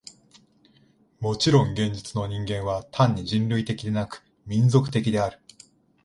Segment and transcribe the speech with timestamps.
[1.19, 5.37] もちろん現実の人間は単に人類的でなく、民族的である。